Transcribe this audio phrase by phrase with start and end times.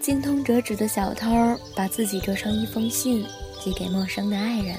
[0.00, 1.28] 精通折纸的小偷
[1.76, 3.22] 把自己折成一封信，
[3.62, 4.74] 寄给陌生的爱人。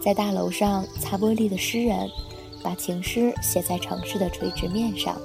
[0.00, 2.08] 在大楼上擦玻璃的诗人，
[2.62, 5.20] 把情诗写在城市的垂直面上。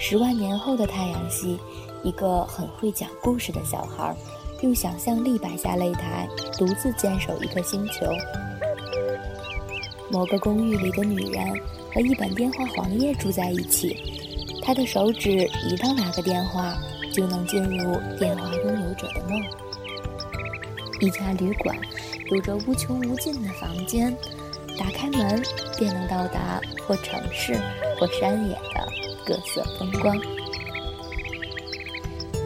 [0.00, 1.58] 十万年后的太阳系，
[2.02, 4.16] 一个很会讲故事的小孩，
[4.62, 6.26] 用想象力摆下擂台，
[6.58, 8.06] 独自坚守一个星球。
[10.10, 11.46] 某个公寓里的女人
[11.92, 13.94] 和一本电话黄页住在一起，
[14.64, 15.30] 他的手指
[15.68, 16.76] 一到哪个电话，
[17.12, 19.40] 就能进入电话拥有者的梦。
[21.00, 21.76] 一家旅馆。
[22.30, 24.10] 有着无穷无尽的房间，
[24.78, 25.42] 打开门
[25.78, 27.54] 便能到达或城市
[28.00, 28.88] 或山野的
[29.26, 30.18] 各色风光。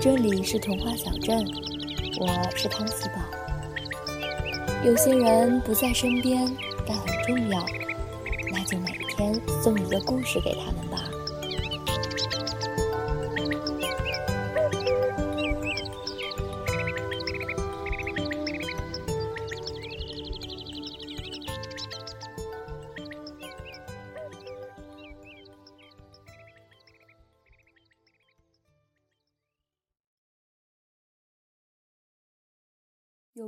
[0.00, 1.46] 这里是童话小镇，
[2.18, 3.22] 我是汤喜宝。
[4.84, 6.44] 有些人不在身边，
[6.84, 7.64] 但很重要，
[8.52, 10.87] 那就每天送一个故事给他们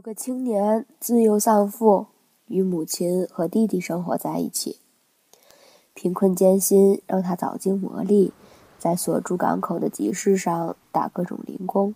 [0.00, 2.06] 有个青年自幼丧父，
[2.46, 4.78] 与母亲和弟弟生活在一起。
[5.92, 8.30] 贫困艰辛让他早经磨砺，
[8.78, 11.94] 在所住港口的集市上打各种零工，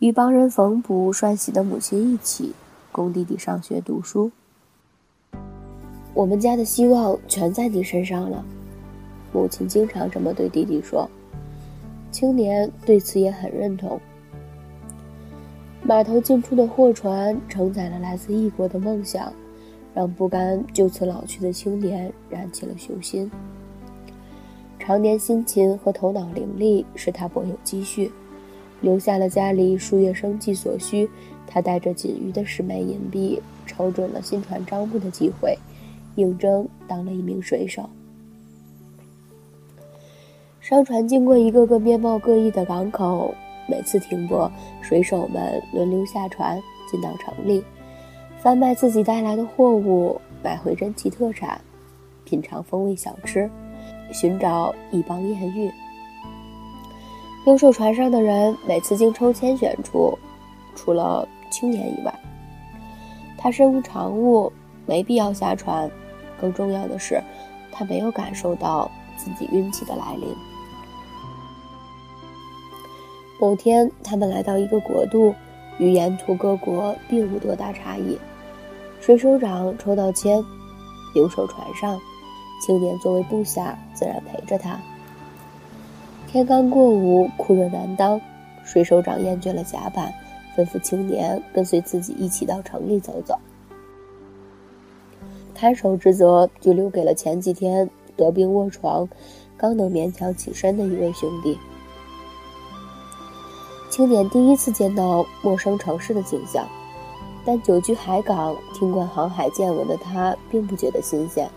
[0.00, 2.52] 与帮人缝补涮洗的母亲一起
[2.90, 4.32] 供弟弟上学读书。
[6.12, 8.44] 我们家的希望全在你身上了，
[9.32, 11.08] 母亲经常这么对弟弟说。
[12.10, 14.00] 青年对此也很认同。
[15.82, 19.32] 码头进出的货船承载了来自异国的梦想，
[19.94, 23.30] 让不甘就此老去的青年燃起了雄心。
[24.78, 28.10] 常年辛勤和头脑伶俐使他颇有积蓄，
[28.80, 31.08] 留下了家里数月生计所需。
[31.46, 35.56] 他带着仅余的十枚银币，瞅准了新船招募的机会，
[36.16, 37.88] 应征当了一名水手。
[40.60, 43.32] 商船经过一个个面貌各异的港口。
[43.66, 44.50] 每次停泊，
[44.80, 46.60] 水手们轮流下船
[46.90, 47.64] 进到城里，
[48.38, 51.60] 贩卖自己带来的货物，买回珍奇特产，
[52.24, 53.50] 品尝风味小吃，
[54.12, 55.70] 寻找一帮艳遇。
[57.44, 60.18] 留守船上的人每次经抽签选出，
[60.74, 62.12] 除了青年以外，
[63.38, 64.52] 他身无长物，
[64.84, 65.90] 没必要下船。
[66.40, 67.22] 更重要的是，
[67.72, 70.28] 他没有感受到自己运气的来临。
[73.38, 75.34] 某天，他们来到一个国度，
[75.78, 78.18] 与沿途各国并无多大差异。
[79.00, 80.42] 水手长抽到签，
[81.14, 82.00] 留守船上，
[82.64, 84.80] 青年作为部下，自然陪着他。
[86.26, 88.18] 天刚过午，酷热难当，
[88.64, 90.12] 水手长厌倦了甲板，
[90.56, 93.38] 吩咐青年跟随自己一起到城里走走。
[95.54, 99.06] 看守之责就留给了前几天得病卧床，
[99.58, 101.58] 刚能勉强起身的一位兄弟。
[103.96, 106.68] 青年第一次见到陌生城市的景象，
[107.46, 111.48] 但久居海港、听惯航海见闻的他，并不觉得新鲜。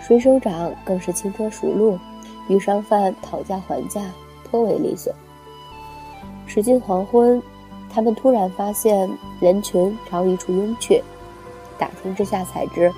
[0.00, 1.96] 水手长更是轻车熟路，
[2.48, 4.10] 与商贩讨价还价
[4.50, 5.14] 颇为利索。
[6.48, 7.40] 时近黄昏，
[7.88, 11.00] 他们突然发现人群朝一处拥去，
[11.78, 12.92] 打听之下才知，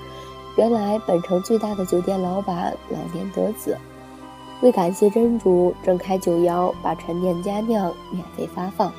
[0.56, 3.76] 原来本城最大的酒店老板老年得子。
[4.62, 8.92] 为感谢真主，正开酒肴，把陈年佳酿免费发放。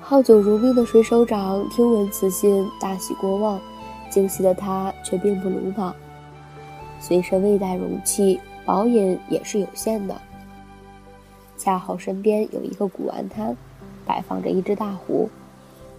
[0.00, 3.60] 好酒如命的水手长听闻此信，大喜过望。
[4.08, 5.94] 惊喜的他却并不鲁莽，
[6.98, 10.20] 随身未带容器，饱饮也是有限的。
[11.56, 13.56] 恰好身边有一个古玩摊，
[14.04, 15.28] 摆放着一只大壶，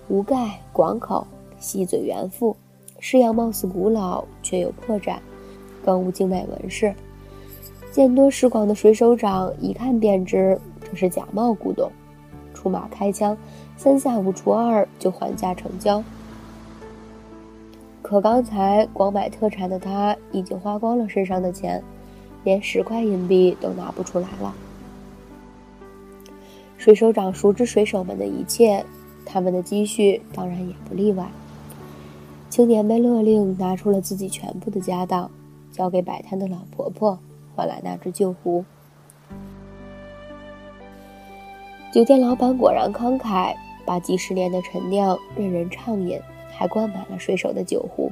[0.07, 1.25] 壶盖广口，
[1.57, 2.53] 细嘴圆腹，
[2.99, 5.15] 式样貌似古老，却有破绽，
[5.85, 6.93] 更无精美纹饰。
[7.91, 11.91] 见多识广的水手长一看便知这是假冒古董，
[12.53, 13.37] 出马开枪，
[13.75, 16.01] 三下五除二就还价成交。
[18.01, 21.83] 可刚才光买特产的他已经花光了身上的钱，
[22.45, 24.53] 连十块银币都拿不出来了。
[26.77, 28.85] 水手长熟知水手们的一切，
[29.25, 31.29] 他们的积蓄当然也不例外。
[32.49, 35.29] 青年被勒令拿出了自己全部的家当，
[35.71, 37.19] 交给摆摊的老婆婆。
[37.55, 38.63] 换来那只旧壶。
[41.93, 43.53] 酒店老板果然慷慨，
[43.85, 46.19] 把几十年的陈酿任人畅饮，
[46.49, 48.11] 还灌满了水手的酒壶。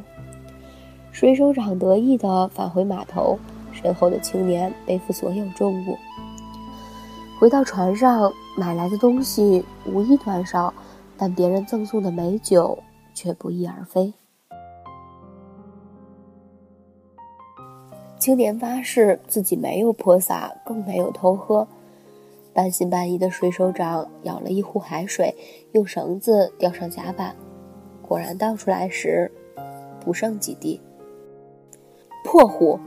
[1.12, 3.39] 水手长得意的返回码头，
[3.71, 5.97] 身后的青年背负所有重物。
[7.39, 10.74] 回到船上，买来的东西无一短少，
[11.18, 12.77] 但别人赠送的美酒
[13.13, 14.13] 却不翼而飞。
[18.19, 21.66] 青年发誓自己没有泼洒，更没有偷喝。
[22.54, 25.33] 半信半疑的水手长舀了一壶海水，
[25.71, 27.33] 用绳子吊上甲板，
[28.01, 29.31] 果然倒出来时，
[30.04, 30.81] 不剩几滴。
[32.25, 32.77] 破壶！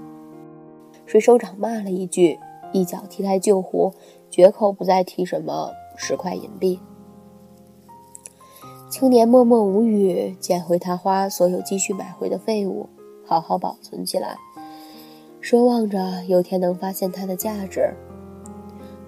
[1.06, 2.38] 水手长骂了一句，
[2.70, 3.94] 一脚踢开旧壶，
[4.30, 6.78] 绝口不再提什么十块银币。
[8.90, 12.90] 青年默默无语，捡回他花所有积蓄买回的废物，
[13.24, 14.36] 好好保存起来。
[15.42, 17.92] 奢望着有天能发现它的价值。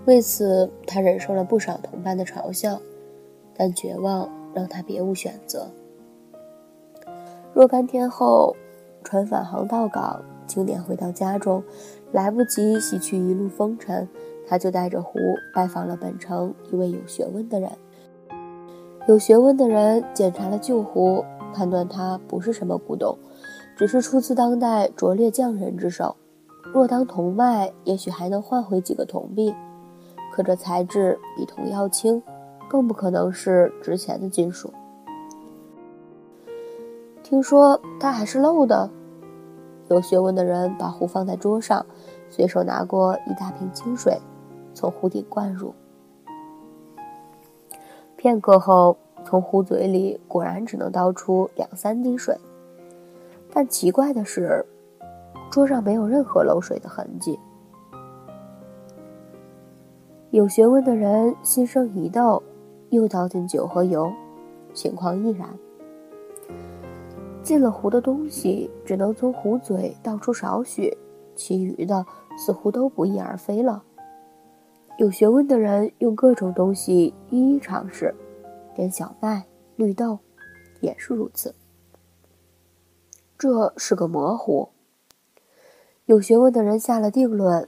[0.05, 2.79] 为此，他忍受了不少同伴的嘲笑，
[3.57, 5.69] 但绝望让他别无选择。
[7.55, 8.55] 若干天后，
[9.05, 11.63] 船返航到港，青年回到家中，
[12.13, 14.07] 来不及洗去一路风尘，
[14.47, 15.19] 他就带着壶
[15.55, 17.71] 拜访了本城一位有学问的人。
[19.07, 23.17] 有学问的人检查了旧壶，判断它不是什么古董，
[23.79, 26.17] 只是出自当代拙劣匠人之手。
[26.75, 29.55] 若当铜卖，也许还能换回几个铜币，
[30.33, 32.21] 可这材质比铜要轻，
[32.69, 34.75] 更不可能是值钱的金属。
[37.23, 38.91] 听说它还是漏的。
[39.89, 41.87] 有学问的人把壶放在桌上，
[42.29, 44.21] 随手拿过一大瓶清水，
[44.75, 45.73] 从壶底灌入。
[48.17, 52.37] 片刻后，从壶嘴里果然只能倒出两三滴水。
[53.53, 54.67] 但奇怪的是。
[55.55, 57.39] 桌上没有任何漏水的痕迹。
[60.33, 62.43] 有学问的人心生疑窦，
[62.91, 64.13] 又倒进酒和油，
[64.73, 65.49] 情况亦然。
[67.41, 70.99] 进了壶的东西只能从壶嘴倒出少许，
[71.37, 72.05] 其余的
[72.37, 73.85] 似乎都不翼而飞了。
[74.99, 78.13] 有学问的人用各种东西一一尝试，
[78.75, 79.45] 连小麦、
[79.77, 80.19] 绿豆
[80.81, 81.55] 也是如此。
[83.39, 84.74] 这是个模糊。
[86.07, 87.67] 有学问的人下了定论。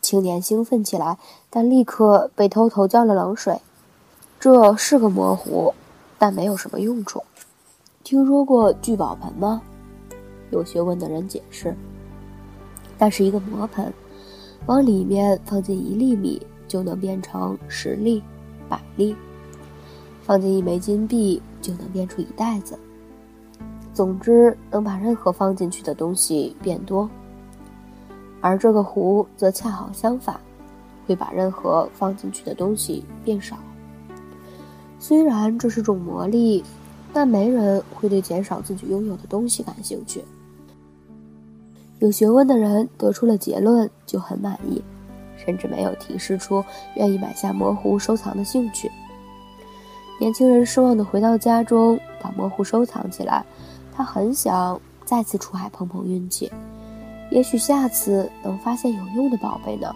[0.00, 1.18] 青年兴奋起来，
[1.50, 3.60] 但立刻被偷偷浇了冷水。
[4.38, 5.74] 这是个魔壶，
[6.18, 7.24] 但没有什么用处。
[8.04, 9.60] 听说过聚宝盆吗？
[10.50, 11.76] 有学问的人解释：
[12.96, 13.92] 那是一个魔盆，
[14.66, 18.22] 往里面放进一粒米，就能变成十粒、
[18.68, 19.16] 百粒；
[20.22, 22.78] 放进一枚金币，就能变出一袋子。
[23.98, 27.10] 总之，能把任何放进去的东西变多，
[28.40, 30.38] 而这个壶则恰好相反，
[31.04, 33.56] 会把任何放进去的东西变少。
[35.00, 36.62] 虽然这是种魔力，
[37.12, 40.22] 但没人会对减少自己拥有的东西感兴趣。
[41.98, 44.80] 有学问的人得出了结论就很满意，
[45.36, 48.88] 甚至没有提示出愿意买下魔壶收藏的兴趣。
[50.20, 53.44] 年轻人失望地回到家中，把魔壶收藏起来。
[53.98, 56.52] 他很想再次出海碰碰运气，
[57.32, 59.92] 也许下次能发现有用的宝贝呢。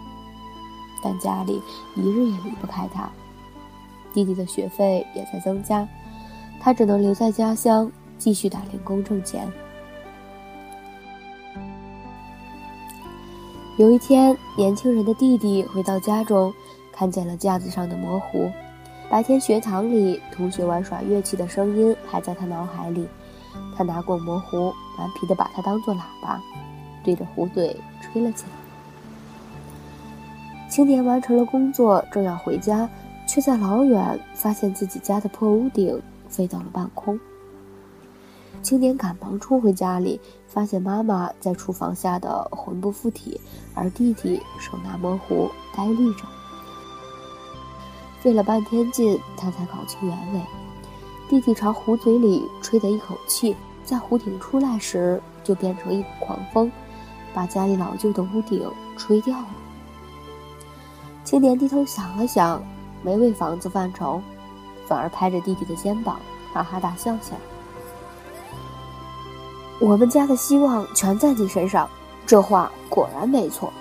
[1.04, 1.62] 但家里
[1.94, 3.08] 一日也离不开他，
[4.12, 5.86] 弟弟的学费也在增加，
[6.60, 7.88] 他只能留在家乡
[8.18, 9.48] 继续打零工挣钱。
[13.76, 16.52] 有一天，年轻人的弟弟回到家中，
[16.90, 18.50] 看见了架子上的魔壶。
[19.08, 23.06] 白天学堂里同学玩耍乐器的声音还在他脑海里。
[23.76, 26.40] 他拿过魔壶，顽皮地把它当做喇叭，
[27.04, 28.50] 对着壶嘴吹了起来。
[30.68, 32.88] 青年完成了工作，正要回家，
[33.28, 37.18] 却在老远发现自己家的破屋顶飞到了半空。
[38.62, 43.40] 青年赶忙冲回家里，发现妈妈在厨房吓得魂不附体，
[43.74, 46.24] 而弟弟手拿魔壶呆立着。
[48.20, 50.40] 费了半天劲，他才搞清原委。
[51.32, 56.70] 弟弟朝壶嘴里吹的一口气，在壶顶出来时就变成一股狂风，
[57.32, 59.46] 把家里老旧的屋顶吹掉了。
[61.24, 62.62] 青年低头想了想，
[63.02, 64.20] 没为房子犯愁，
[64.86, 66.20] 反而拍着弟弟的肩膀，
[66.52, 67.38] 哈哈大笑起来。
[69.80, 71.88] 我们家的希望全在你身上，
[72.26, 73.72] 这话果然没错。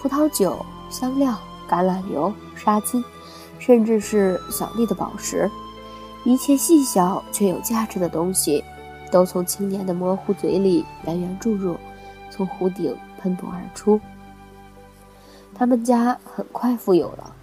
[0.00, 1.38] 葡萄酒、香料、
[1.68, 3.04] 橄榄油、纱巾，
[3.58, 5.50] 甚至是小丽的宝石。
[6.24, 8.64] 一切细小却有价值的东西，
[9.10, 11.76] 都从青年的模糊嘴里源源注入，
[12.30, 14.00] 从湖顶喷薄而出。
[15.54, 17.36] 他们家很快富有了。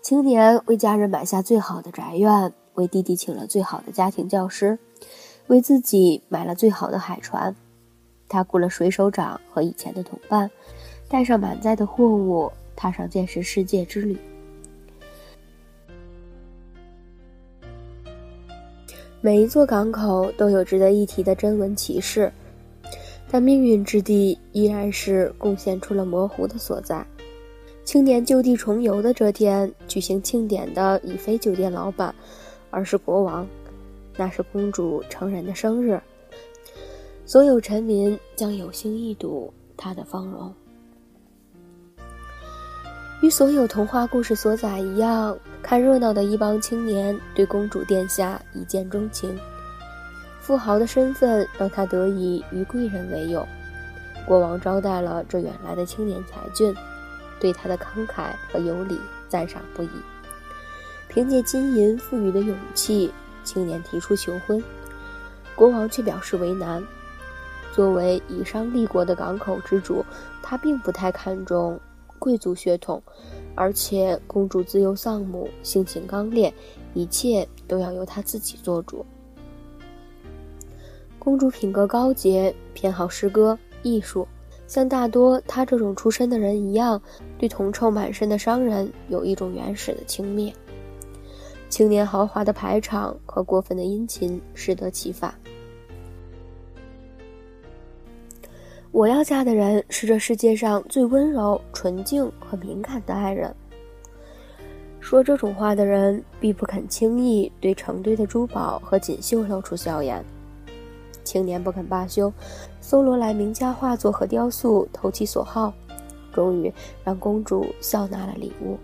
[0.00, 4.78] 青年为家人买下最好的宅院，为弟弟请了最好的家庭教师，
[5.48, 7.54] 为自己买了最好的海船。
[8.28, 10.50] 他雇了水手长和以前的同伴，
[11.08, 14.16] 带上满载的货物，踏上见识世界之旅。
[19.24, 22.30] 每一座港口都有值得一提的真文奇事，
[23.30, 27.02] 但命运之地依然是贡献出了模糊的所在。
[27.86, 32.14] 青年就地重游的这天，举行庆典的已非酒店老板，
[32.68, 33.48] 而是国王。
[34.14, 35.98] 那是公主成人的生日，
[37.24, 40.52] 所有臣民将有幸一睹她的芳容。
[43.20, 49.38] 与所有童话故事所载一样，看热闹的一帮青年对公主殿下一见钟情。
[50.40, 53.46] 富豪的身份让他得以与贵人为友，
[54.26, 56.74] 国王招待了这远来的青年才俊，
[57.40, 59.88] 对他的慷慨和有礼赞赏不已。
[61.08, 63.12] 凭借金银赋予的勇气。
[63.44, 64.64] 青年提出求婚，
[65.54, 66.82] 国王却表示为难。
[67.74, 70.02] 作为以商立国的港口之主，
[70.42, 71.78] 他并不太看重
[72.18, 73.02] 贵族血统，
[73.54, 76.52] 而且公主自幼丧母，性情刚烈，
[76.94, 79.04] 一切都要由她自己做主。
[81.18, 84.26] 公主品格高洁，偏好诗歌艺术，
[84.66, 87.00] 像大多她这种出身的人一样，
[87.38, 90.52] 对铜臭满身的商人有一种原始的轻蔑。
[91.68, 95.34] 青年豪华的排场和过分的殷勤适得其反。
[98.94, 103.52] 我要嫁的人是这世界上最温柔、纯净和敏感的爱人。
[105.00, 110.24] 说这种话的人必不肯轻易对成堆的珠宝和锦绣露出笑颜。
[111.24, 112.32] 青年不肯罢休，
[112.80, 115.74] 搜罗来名家画作和雕塑投其所好，
[116.32, 116.72] 终于
[117.02, 118.78] 让公主笑纳了礼物。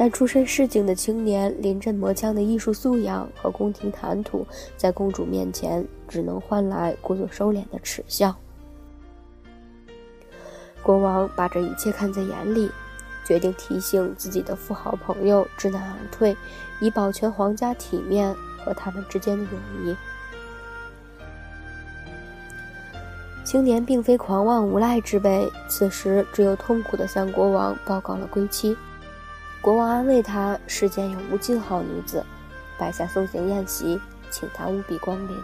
[0.00, 8.32] 但出身市井的青年，临阵磨枪的艺术素养和宫廷谈吐，在公主面前只能换来故作收敛的耻笑。
[10.84, 12.70] 国王把这一切看在眼里，
[13.26, 16.36] 决定提醒自己的富豪朋友知难而退，
[16.80, 18.32] 以保全皇家体面
[18.64, 19.50] 和他们之间的友
[19.84, 19.96] 谊。
[23.42, 28.76] 青年并非狂妄无赖之辈，此时只有痛苦的向国王报告了归期。
[29.60, 32.24] 国王安慰他：“世间有无尽好女子，
[32.78, 34.00] 摆下送行宴席，
[34.30, 35.36] 请他务必光临。”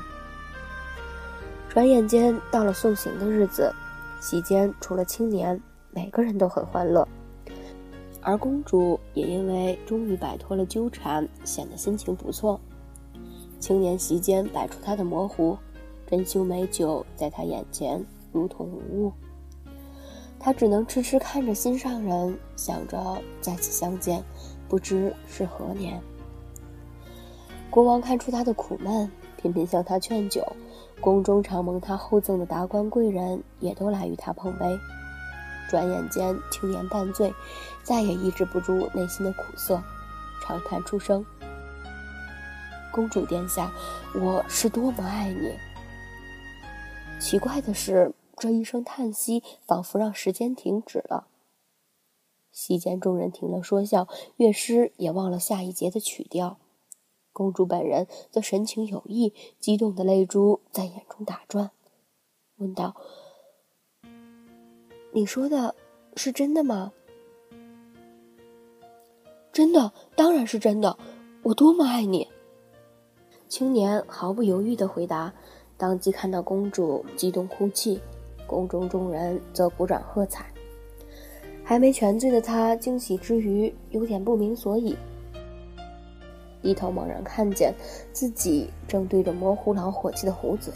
[1.68, 3.74] 转眼间到了送行的日子，
[4.20, 7.06] 席间除了青年，每个人都很欢乐，
[8.22, 12.60] 而公主也因为终于摆脱了纠缠，显得心情不错。
[13.58, 15.58] 青年席间摆出他的模糊，
[16.06, 19.12] 珍馐美酒在他眼前如同无物。
[20.44, 24.22] 他只能痴痴看着心上人，想着再次相见，
[24.68, 25.98] 不知是何年。
[27.70, 30.46] 国王看出他的苦闷，频频向他劝酒。
[31.00, 34.78] 宫中常蒙他厚赠的达官贵人也都来与他碰杯。
[35.70, 37.32] 转眼间，青年半醉，
[37.82, 39.82] 再也抑制不住内心的苦涩，
[40.42, 41.24] 长叹出声
[42.92, 43.72] ：“公主殿下，
[44.14, 45.54] 我是多么爱你！”
[47.18, 48.12] 奇怪的是。
[48.36, 51.28] 这一声叹息，仿佛让时间停止了。
[52.52, 56.58] 席间众人停了说笑，乐师也忘了下一节的曲调。
[57.32, 61.72] 公主本人则神情有异，激动的泪珠在眼中打转，
[62.58, 62.94] 问道
[65.12, 65.74] ：“你说的
[66.14, 66.92] 是真的吗
[69.52, 70.96] ？”“真的，当然是真的。
[71.42, 72.28] 我多么爱你！”
[73.48, 75.34] 青年毫不犹豫的回答，
[75.76, 78.00] 当即看到公主激动哭泣。
[78.46, 80.46] 宫中众人则鼓掌喝彩，
[81.62, 84.96] 还没全醉的他惊喜之余有点不明所以，
[86.62, 87.74] 低头猛然看见
[88.12, 90.72] 自己正对着模糊老伙计的壶嘴，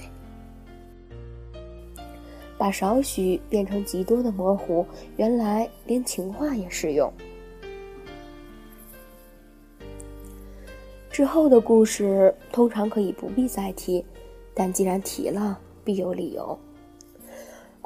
[2.57, 4.85] 把少许变成极多的模糊，
[5.17, 7.13] 原来连情话也适用。
[11.11, 14.05] 之后的故事通常可以不必再提，
[14.55, 16.57] 但既然提了，必有理由。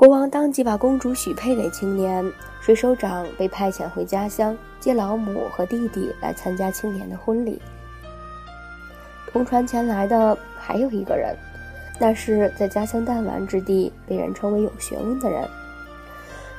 [0.02, 2.28] 国王当即把公主许配给青年，
[2.60, 7.62] 水手长被派遣回家乡接老母和弟弟来参加青年的婚礼。
[9.30, 11.36] 同船前来的还有一个人，
[12.00, 15.48] 那是在家乡弹丸之地被人称为有学问的人。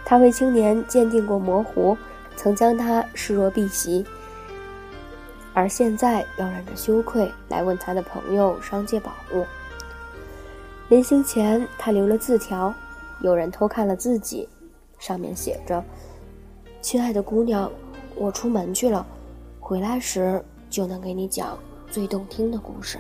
[0.06, 1.98] 他为青年鉴定过模糊，
[2.38, 4.06] 曾将他视若敝屣，
[5.54, 9.46] 而现在要忍着羞愧来问他的朋友商借宝物。
[10.88, 12.74] 临行前，他留了字条。
[13.24, 14.48] 有人偷看了自己，
[15.00, 15.84] 上面写着
[16.82, 17.72] ：“亲爱的姑娘，
[18.16, 19.06] 我出门去了，
[19.62, 21.58] 回来时就能给你讲
[21.90, 23.00] 最动听的故事。”